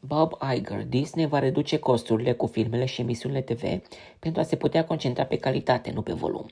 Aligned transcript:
Bob 0.00 0.38
Iger, 0.54 0.84
Disney 0.88 1.26
va 1.26 1.38
reduce 1.38 1.78
costurile 1.78 2.32
cu 2.32 2.46
filmele 2.46 2.84
și 2.84 3.00
emisiunile 3.00 3.40
TV 3.40 3.62
pentru 4.18 4.40
a 4.40 4.44
se 4.44 4.56
putea 4.56 4.84
concentra 4.84 5.24
pe 5.24 5.36
calitate, 5.36 5.90
nu 5.94 6.02
pe 6.02 6.12
volum. 6.12 6.46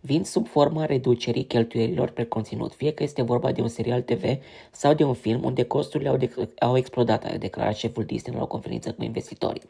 Vin 0.00 0.24
sub 0.24 0.46
forma 0.46 0.84
reducerii 0.84 1.44
cheltuielilor 1.44 2.10
pe 2.10 2.24
conținut, 2.24 2.72
fie 2.72 2.92
că 2.92 3.02
este 3.02 3.22
vorba 3.22 3.52
de 3.52 3.60
un 3.60 3.68
serial 3.68 4.02
TV 4.02 4.24
sau 4.70 4.94
de 4.94 5.04
un 5.04 5.14
film 5.14 5.44
unde 5.44 5.62
costurile 5.62 6.08
au, 6.08 6.16
de- 6.16 6.48
au 6.58 6.76
explodat, 6.76 7.24
a 7.24 7.36
declarat 7.36 7.76
șeful 7.76 8.04
Disney 8.04 8.36
la 8.36 8.42
o 8.42 8.46
conferință 8.46 8.92
cu 8.92 9.04
investitorii. 9.04 9.62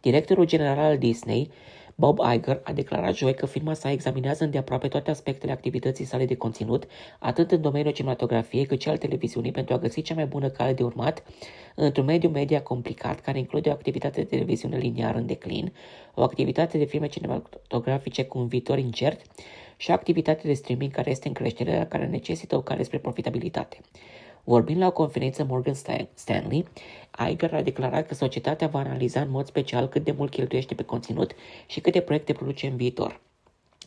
Directorul 0.00 0.46
general 0.46 0.78
al 0.78 0.98
Disney, 0.98 1.50
Bob 1.96 2.18
Iger 2.34 2.60
a 2.64 2.72
declarat 2.72 3.14
joi 3.14 3.34
că 3.34 3.46
firma 3.46 3.74
sa 3.74 3.90
examinează 3.90 4.44
îndeaproape 4.44 4.88
toate 4.88 5.10
aspectele 5.10 5.52
activității 5.52 6.04
sale 6.04 6.26
de 6.26 6.34
conținut, 6.36 6.86
atât 7.18 7.50
în 7.50 7.60
domeniul 7.60 7.92
cinematografiei 7.92 8.66
cât 8.66 8.80
și 8.80 8.88
al 8.88 8.98
televiziunii, 8.98 9.50
pentru 9.50 9.74
a 9.74 9.78
găsi 9.78 10.02
cea 10.02 10.14
mai 10.14 10.26
bună 10.26 10.48
cale 10.48 10.72
de 10.72 10.82
urmat 10.82 11.22
într-un 11.74 12.04
mediu 12.04 12.28
media 12.28 12.62
complicat 12.62 13.20
care 13.20 13.38
include 13.38 13.68
o 13.68 13.72
activitate 13.72 14.20
de 14.20 14.26
televiziune 14.26 14.76
liniară 14.76 15.18
în 15.18 15.26
declin, 15.26 15.72
o 16.14 16.22
activitate 16.22 16.78
de 16.78 16.84
filme 16.84 17.06
cinematografice 17.06 18.24
cu 18.24 18.38
un 18.38 18.46
viitor 18.46 18.78
incert 18.78 19.20
și 19.76 19.90
o 19.90 19.92
activitate 19.92 20.46
de 20.46 20.54
streaming 20.54 20.92
care 20.92 21.10
este 21.10 21.28
în 21.28 21.34
creștere, 21.34 21.72
dar 21.72 21.86
care 21.86 22.06
necesită 22.06 22.56
o 22.56 22.62
cale 22.62 22.82
spre 22.82 22.98
profitabilitate. 22.98 23.80
Vorbind 24.46 24.80
la 24.80 24.86
o 24.86 24.92
conferință 24.92 25.44
Morgan 25.44 25.74
Stanley, 26.14 26.64
Iger 27.30 27.54
a 27.54 27.62
declarat 27.62 28.06
că 28.06 28.14
societatea 28.14 28.66
va 28.66 28.78
analiza 28.78 29.20
în 29.20 29.30
mod 29.30 29.46
special 29.46 29.88
cât 29.88 30.04
de 30.04 30.14
mult 30.16 30.30
cheltuiește 30.30 30.74
pe 30.74 30.82
conținut 30.82 31.34
și 31.66 31.80
câte 31.80 32.00
proiecte 32.00 32.32
produce 32.32 32.66
în 32.66 32.76
viitor. 32.76 33.20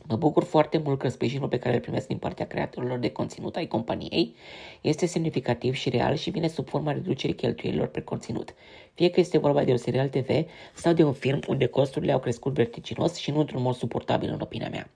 Mă 0.07 0.15
bucur 0.15 0.43
foarte 0.43 0.77
mult 0.77 0.99
că 0.99 1.07
sprijinul 1.07 1.47
pe 1.47 1.59
care 1.59 1.75
îl 1.75 1.81
primesc 1.81 2.07
din 2.07 2.17
partea 2.17 2.47
creatorilor 2.47 2.97
de 2.97 3.09
conținut 3.09 3.55
ai 3.55 3.67
companiei 3.67 4.35
este 4.81 5.05
semnificativ 5.05 5.73
și 5.73 5.89
real 5.89 6.15
și 6.15 6.29
vine 6.29 6.47
sub 6.47 6.67
forma 6.67 6.91
reducerii 6.91 7.35
cheltuielilor 7.35 7.87
pe 7.87 8.01
conținut, 8.01 8.53
fie 8.93 9.09
că 9.09 9.19
este 9.19 9.37
vorba 9.37 9.63
de 9.63 9.71
un 9.71 9.77
serial 9.77 10.07
TV 10.07 10.29
sau 10.73 10.93
de 10.93 11.03
un 11.03 11.13
film 11.13 11.39
unde 11.47 11.65
costurile 11.65 12.11
au 12.11 12.19
crescut 12.19 12.53
vertiginos 12.53 13.15
și 13.15 13.31
nu 13.31 13.39
într-un 13.39 13.61
mod 13.61 13.75
suportabil 13.75 14.29
în 14.29 14.39
opinia 14.41 14.69
mea. 14.69 14.89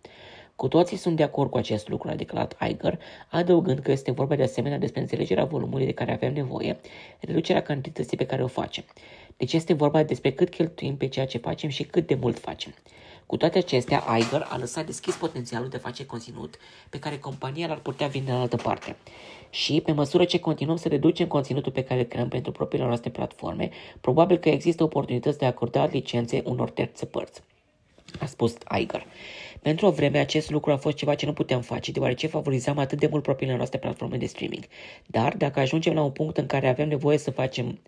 Cu 0.62 0.68
toții 0.68 0.98
sunt 0.98 1.16
de 1.16 1.24
acord 1.24 1.50
cu 1.50 1.58
acest 1.58 1.90
lucru, 1.90 2.10
a 2.10 2.16
declarat 2.16 2.58
Iger, 2.70 3.00
adăugând 3.30 3.80
că 3.80 3.92
este 3.92 4.12
vorba 4.12 4.36
de 4.36 4.44
asemenea 4.44 4.78
despre 4.78 5.02
înțelegerea 5.02 5.46
volumului 5.46 5.86
de 5.86 5.92
care 5.92 6.12
avem 6.12 6.34
nevoie, 6.34 6.80
reducerea 7.20 7.62
cantității 7.62 8.18
pe 8.18 8.26
care 8.26 8.44
o 8.44 8.48
facem. 8.48 8.84
Deci 9.38 9.54
este 9.54 9.74
vorba 9.74 10.04
despre 10.04 10.32
cât 10.32 10.50
cheltuim 10.50 10.98
pe 10.98 11.08
ceea 11.08 11.26
ce 11.26 11.38
facem 11.38 11.70
și 11.70 11.84
cât 11.84 12.08
de 12.08 12.16
mult 12.16 12.40
facem. 12.40 12.74
Cu 13.26 13.38
toate 13.38 13.58
acestea, 13.58 14.04
Iger 14.18 14.48
a 14.50 14.58
lăsat 14.58 14.86
deschis 14.86 15.16
potențialul 15.16 15.70
de 15.70 15.76
a 15.76 15.80
face 15.80 16.06
conținut 16.06 16.58
pe 16.90 17.00
care 17.00 17.18
compania 17.18 17.68
l-ar 17.68 17.80
putea 17.80 18.08
vinde 18.08 18.32
în 18.32 18.38
altă 18.38 18.56
parte. 18.56 18.96
Și, 19.50 19.82
pe 19.82 19.92
măsură 19.92 20.26
ce 20.26 20.40
continuăm 20.40 20.78
să 20.78 20.88
reducem 20.88 21.28
conținutul 21.28 21.72
pe 21.72 21.84
care 21.84 22.00
îl 22.00 22.06
creăm 22.06 22.28
pentru 22.28 22.52
propriile 22.52 22.86
noastre 22.86 23.10
platforme, 23.10 23.70
probabil 24.02 24.38
că 24.38 24.50
există 24.50 24.84
oportunități 24.84 25.38
de 25.38 25.46
a 25.46 25.48
acorda 25.48 25.86
licențe 25.86 26.42
unor 26.46 26.70
terțe 26.70 27.06
părți 27.06 27.42
a 28.20 28.26
spus 28.26 28.56
Iger. 28.80 29.06
Pentru 29.62 29.86
o 29.86 29.92
vreme, 29.92 30.20
acest 30.20 30.50
lucru 30.50 30.72
a 30.72 30.78
fost 30.78 30.96
ceva 30.96 31.16
ce 31.16 31.26
nu 31.26 31.34
puteam 31.34 31.62
face, 31.62 31.92
deoarece 31.92 32.28
favorizam 32.28 32.78
atât 32.78 33.00
de 33.00 33.08
mult 33.08 33.24
propriile 33.24 33.56
noastre 33.56 33.80
platforme 33.80 34.18
de 34.18 34.26
streaming. 34.26 34.64
Dar, 35.06 35.38
dacă 35.38 35.60
ajungem 35.60 35.94
la 35.94 36.04
un 36.04 36.12
punct 36.12 36.38
în 36.38 36.46
care 36.46 36.68
avem 36.68 36.88
nevoie 36.88 37.18
să 37.18 37.32
facem 37.32 37.80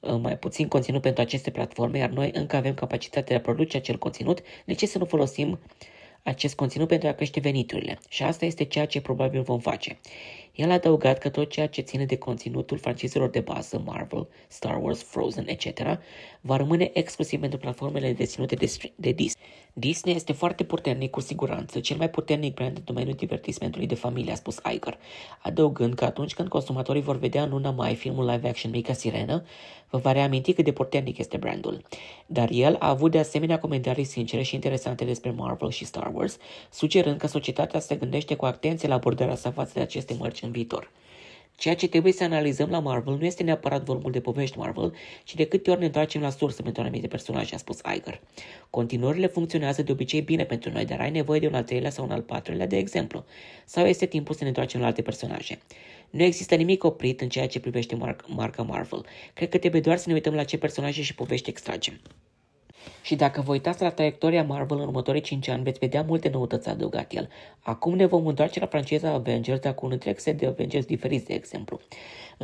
uh, 0.00 0.18
mai 0.20 0.38
puțin 0.38 0.68
conținut 0.68 1.00
pentru 1.00 1.22
aceste 1.22 1.50
platforme, 1.50 1.98
iar 1.98 2.10
noi 2.10 2.30
încă 2.34 2.56
avem 2.56 2.74
capacitatea 2.74 3.22
de 3.28 3.34
a 3.34 3.40
produce 3.40 3.76
acel 3.76 3.98
conținut, 3.98 4.40
de 4.64 4.74
ce 4.74 4.86
să 4.86 4.98
nu 4.98 5.04
folosim 5.04 5.58
acest 6.22 6.54
conținut 6.54 6.88
pentru 6.88 7.08
a 7.08 7.12
crește 7.12 7.40
veniturile? 7.40 7.98
Și 8.08 8.22
asta 8.22 8.44
este 8.44 8.64
ceea 8.64 8.86
ce 8.86 9.00
probabil 9.00 9.42
vom 9.42 9.58
face. 9.58 9.98
El 10.54 10.70
a 10.70 10.72
adăugat 10.72 11.18
că 11.18 11.28
tot 11.28 11.50
ceea 11.50 11.66
ce 11.66 11.80
ține 11.80 12.04
de 12.04 12.16
conținutul 12.16 12.78
francizelor 12.78 13.28
de 13.30 13.40
bază, 13.40 13.82
Marvel, 13.84 14.28
Star 14.48 14.82
Wars, 14.82 15.02
Frozen, 15.02 15.48
etc., 15.48 15.80
va 16.40 16.56
rămâne 16.56 16.90
exclusiv 16.94 17.40
pentru 17.40 17.58
platformele 17.58 18.12
deținute 18.12 18.54
de, 18.54 18.72
de 18.96 19.12
Disney. 19.12 19.44
Disney 19.72 20.14
este 20.14 20.32
foarte 20.32 20.64
puternic, 20.64 21.10
cu 21.10 21.20
siguranță, 21.20 21.80
cel 21.80 21.96
mai 21.96 22.10
puternic 22.10 22.54
brand 22.54 22.76
în 22.76 22.82
domeniul 22.84 23.14
divertismentului 23.14 23.86
de 23.86 23.94
familie, 23.94 24.32
a 24.32 24.34
spus 24.34 24.58
Iger, 24.72 24.98
adăugând 25.42 25.94
că 25.94 26.04
atunci 26.04 26.34
când 26.34 26.48
consumatorii 26.48 27.02
vor 27.02 27.18
vedea 27.18 27.42
în 27.42 27.50
luna 27.50 27.70
mai 27.70 27.94
filmul 27.94 28.26
live-action 28.26 28.70
Mica 28.70 28.92
Sirenă, 28.92 29.44
vă 29.90 29.98
va 29.98 30.12
reaminti 30.12 30.52
cât 30.52 30.64
de 30.64 30.72
puternic 30.72 31.18
este 31.18 31.36
brandul. 31.36 31.82
Dar 32.26 32.48
el 32.50 32.76
a 32.78 32.88
avut 32.88 33.10
de 33.10 33.18
asemenea 33.18 33.58
comentarii 33.58 34.04
sincere 34.04 34.42
și 34.42 34.54
interesante 34.54 35.04
despre 35.04 35.30
Marvel 35.30 35.70
și 35.70 35.84
Star 35.84 36.10
Wars, 36.14 36.36
sugerând 36.70 37.18
că 37.18 37.26
societatea 37.26 37.80
se 37.80 37.94
gândește 37.94 38.34
cu 38.34 38.44
atenție 38.44 38.88
la 38.88 38.94
abordarea 38.94 39.34
sa 39.34 39.50
față 39.50 39.72
de 39.74 39.80
aceste 39.80 40.14
mărci 40.18 40.41
în 40.44 40.50
viitor. 40.50 40.90
Ceea 41.56 41.74
ce 41.74 41.88
trebuie 41.88 42.12
să 42.12 42.24
analizăm 42.24 42.70
la 42.70 42.78
Marvel 42.78 43.16
nu 43.16 43.24
este 43.24 43.42
neapărat 43.42 43.84
volumul 43.84 44.10
de 44.10 44.20
povești 44.20 44.58
Marvel, 44.58 44.94
ci 45.24 45.34
de 45.34 45.44
câte 45.44 45.70
ori 45.70 45.78
ne 45.78 45.86
întoarcem 45.86 46.20
la 46.20 46.30
sursă 46.30 46.62
pentru 46.62 46.82
anumite 46.82 47.06
personaje, 47.06 47.54
a 47.54 47.58
spus 47.58 47.80
Iger. 47.96 48.20
Continuările 48.70 49.26
funcționează 49.26 49.82
de 49.82 49.92
obicei 49.92 50.20
bine 50.20 50.44
pentru 50.44 50.70
noi, 50.70 50.84
dar 50.84 51.00
ai 51.00 51.10
nevoie 51.10 51.40
de 51.40 51.46
un 51.46 51.54
al 51.54 51.62
treilea 51.62 51.90
sau 51.90 52.04
un 52.04 52.10
al 52.10 52.22
patrulea, 52.22 52.66
de 52.66 52.76
exemplu. 52.76 53.24
Sau 53.64 53.86
este 53.86 54.06
timpul 54.06 54.34
să 54.34 54.42
ne 54.42 54.48
întoarcem 54.48 54.80
la 54.80 54.86
alte 54.86 55.02
personaje. 55.02 55.58
Nu 56.10 56.22
există 56.22 56.54
nimic 56.54 56.84
oprit 56.84 57.20
în 57.20 57.28
ceea 57.28 57.46
ce 57.48 57.60
privește 57.60 57.96
mar- 57.96 58.26
marca 58.26 58.62
Marvel. 58.62 59.04
Cred 59.34 59.48
că 59.48 59.58
trebuie 59.58 59.80
doar 59.80 59.96
să 59.96 60.04
ne 60.06 60.14
uităm 60.14 60.34
la 60.34 60.44
ce 60.44 60.58
personaje 60.58 61.02
și 61.02 61.14
povești 61.14 61.48
extragem. 61.48 62.00
Și 63.02 63.14
dacă 63.14 63.40
vă 63.40 63.52
uitați 63.52 63.82
la 63.82 63.90
traiectoria 63.90 64.44
Marvel 64.44 64.76
în 64.76 64.82
următorii 64.82 65.20
5 65.20 65.48
ani, 65.48 65.62
veți 65.62 65.78
vedea 65.78 66.02
multe 66.02 66.28
noutăți 66.28 66.68
adăugat 66.68 67.12
el. 67.12 67.28
Acum 67.60 67.94
ne 67.94 68.06
vom 68.06 68.26
întoarce 68.26 68.60
la 68.60 68.66
franceza 68.66 69.10
Avengers, 69.10 69.60
dar 69.60 69.74
cu 69.74 69.86
un 69.86 69.92
întreg 69.92 70.18
set 70.18 70.38
de 70.38 70.46
Avengers 70.46 70.86
diferiți, 70.86 71.26
de 71.26 71.34
exemplu. 71.34 71.80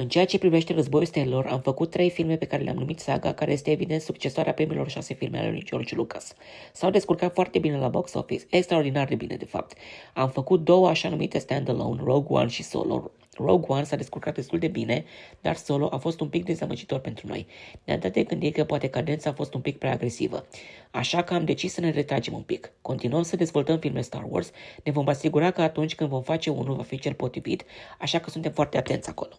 În 0.00 0.08
ceea 0.08 0.24
ce 0.24 0.38
privește 0.38 0.74
războiul 0.74 1.06
stelelor, 1.06 1.46
am 1.46 1.60
făcut 1.60 1.90
trei 1.90 2.10
filme 2.10 2.36
pe 2.36 2.44
care 2.44 2.62
le-am 2.62 2.76
numit 2.76 2.98
Saga, 2.98 3.32
care 3.32 3.52
este 3.52 3.70
evident 3.70 4.00
succesoarea 4.00 4.52
primilor 4.52 4.88
șase 4.88 5.14
filme 5.14 5.38
ale 5.38 5.50
lui 5.50 5.64
George 5.64 5.94
Lucas. 5.94 6.34
S-au 6.72 6.90
descurcat 6.90 7.32
foarte 7.32 7.58
bine 7.58 7.78
la 7.78 7.88
box 7.88 8.14
office, 8.14 8.44
extraordinar 8.50 9.06
de 9.06 9.14
bine, 9.14 9.36
de 9.36 9.44
fapt. 9.44 9.76
Am 10.14 10.28
făcut 10.28 10.64
două 10.64 10.88
așa 10.88 11.08
numite 11.08 11.38
standalone, 11.38 12.02
Rogue 12.04 12.38
One 12.38 12.48
și 12.48 12.62
Solo. 12.62 13.10
Rogue 13.32 13.66
One 13.68 13.84
s-a 13.84 13.96
descurcat 13.96 14.34
destul 14.34 14.58
de 14.58 14.68
bine, 14.68 15.04
dar 15.40 15.56
Solo 15.56 15.88
a 15.92 15.96
fost 15.96 16.20
un 16.20 16.28
pic 16.28 16.44
dezamăgitor 16.44 16.98
pentru 16.98 17.26
noi. 17.26 17.46
Ne-a 17.84 17.98
dat 17.98 18.12
de 18.12 18.22
gândit 18.22 18.54
că 18.54 18.64
poate 18.64 18.88
cadența 18.88 19.30
a 19.30 19.32
fost 19.32 19.54
un 19.54 19.60
pic 19.60 19.78
prea 19.78 19.92
agresivă. 19.92 20.46
Așa 20.90 21.22
că 21.22 21.34
am 21.34 21.44
decis 21.44 21.72
să 21.72 21.80
ne 21.80 21.90
retragem 21.90 22.34
un 22.34 22.42
pic. 22.42 22.72
Continuăm 22.82 23.22
să 23.22 23.36
dezvoltăm 23.36 23.78
filme 23.78 24.00
Star 24.00 24.26
Wars, 24.28 24.50
ne 24.84 24.92
vom 24.92 25.08
asigura 25.08 25.50
că 25.50 25.62
atunci 25.62 25.94
când 25.94 26.10
vom 26.10 26.22
face 26.22 26.50
unul 26.50 26.76
va 26.76 26.82
fi 26.82 26.98
cel 26.98 27.14
potrivit, 27.14 27.64
așa 27.98 28.18
că 28.18 28.30
suntem 28.30 28.52
foarte 28.52 28.76
atenți 28.76 29.08
acolo. 29.08 29.32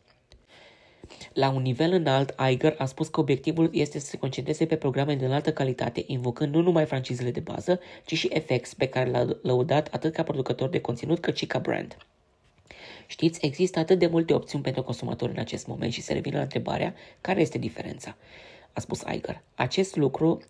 La 1.34 1.50
un 1.50 1.62
nivel 1.62 1.92
înalt, 1.94 2.36
Iger 2.50 2.76
a 2.78 2.86
spus 2.86 3.08
că 3.08 3.20
obiectivul 3.20 3.70
este 3.74 4.00
să 4.00 4.06
se 4.06 4.18
concentreze 4.18 4.66
pe 4.66 4.76
programe 4.76 5.16
de 5.16 5.26
înaltă 5.26 5.54
calitate, 5.54 6.04
invocând 6.08 6.54
nu 6.54 6.62
numai 6.62 6.86
francizele 6.86 7.32
de 7.32 7.40
bază, 7.40 7.80
ci 8.06 8.18
și 8.18 8.42
FX, 8.46 8.74
pe 8.74 8.88
care 8.88 9.10
l-a 9.10 9.28
lăudat 9.42 9.88
atât 9.94 10.14
ca 10.14 10.24
producător 10.24 10.70
de 10.70 10.82
conținut 10.82 11.20
cât 11.20 11.38
și 11.38 11.46
ca 11.46 11.60
brand. 11.60 11.98
Știți, 13.08 13.46
există 13.46 13.80
atât 13.80 14.00
de 14.00 14.08
multe 14.08 14.34
opțiuni 14.34 14.64
pentru 14.64 14.84
consumatori 14.84 15.32
în 15.32 15.40
acest 15.40 15.68
moment 15.68 15.94
și 15.94 16.02
se 16.02 16.14
revine 16.14 16.36
la 16.36 16.42
întrebarea 16.42 16.96
care 17.22 17.42
este 17.42 17.58
diferența, 17.58 18.16
a 18.74 18.80
spus 18.80 19.04
Iger. 19.14 19.42
Acest 19.56 19.96
lucru 19.96 20.42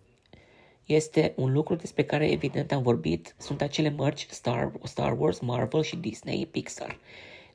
este 0.85 1.33
un 1.35 1.53
lucru 1.53 1.75
despre 1.75 2.03
care 2.03 2.31
evident 2.31 2.71
am 2.71 2.81
vorbit, 2.81 3.35
sunt 3.37 3.61
acele 3.61 3.89
mărci 3.89 4.27
Star, 4.29 4.71
Star 4.83 5.19
Wars, 5.19 5.39
Marvel 5.39 5.83
și 5.83 5.95
Disney, 5.95 6.45
Pixar 6.45 6.97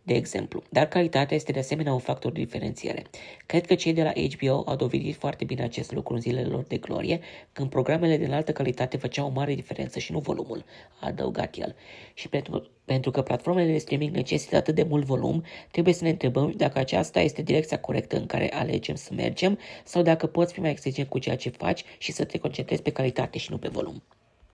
de 0.06 0.14
exemplu, 0.14 0.62
dar 0.70 0.86
calitatea 0.86 1.36
este 1.36 1.52
de 1.52 1.58
asemenea 1.58 1.92
un 1.92 1.98
factor 1.98 2.32
de 2.32 2.40
diferențiere. 2.40 3.02
Cred 3.46 3.66
că 3.66 3.74
cei 3.74 3.92
de 3.92 4.02
la 4.02 4.12
HBO 4.12 4.62
au 4.66 4.76
dovedit 4.76 5.16
foarte 5.16 5.44
bine 5.44 5.62
acest 5.62 5.92
lucru 5.92 6.14
în 6.14 6.20
zilele 6.20 6.46
lor 6.46 6.62
de 6.62 6.76
glorie, 6.76 7.20
când 7.52 7.70
programele 7.70 8.16
de 8.16 8.24
înaltă 8.24 8.52
calitate 8.52 8.96
făceau 8.96 9.26
o 9.26 9.30
mare 9.30 9.54
diferență 9.54 9.98
și 9.98 10.12
nu 10.12 10.18
volumul, 10.18 10.64
a 11.00 11.06
adăugat 11.06 11.56
el. 11.56 11.74
Și 12.14 12.28
pentru, 12.28 12.70
pentru 12.84 13.10
că 13.10 13.22
platformele 13.22 13.72
de 13.72 13.78
streaming 13.78 14.14
necesită 14.14 14.56
atât 14.56 14.74
de 14.74 14.82
mult 14.82 15.04
volum, 15.04 15.44
trebuie 15.70 15.94
să 15.94 16.04
ne 16.04 16.10
întrebăm 16.10 16.52
dacă 16.56 16.78
aceasta 16.78 17.20
este 17.20 17.42
direcția 17.42 17.78
corectă 17.78 18.16
în 18.16 18.26
care 18.26 18.52
alegem 18.52 18.94
să 18.94 19.12
mergem 19.14 19.58
sau 19.84 20.02
dacă 20.02 20.26
poți 20.26 20.52
fi 20.52 20.60
mai 20.60 20.70
exigent 20.70 21.08
cu 21.08 21.18
ceea 21.18 21.36
ce 21.36 21.48
faci 21.48 21.84
și 21.98 22.12
să 22.12 22.24
te 22.24 22.38
concentrezi 22.38 22.82
pe 22.82 22.90
calitate 22.90 23.38
și 23.38 23.50
nu 23.50 23.58
pe 23.58 23.68
volum. 23.68 24.02